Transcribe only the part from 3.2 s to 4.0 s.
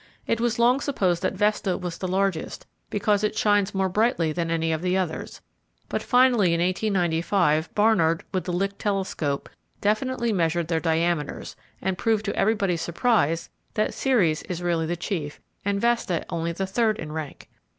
it shines more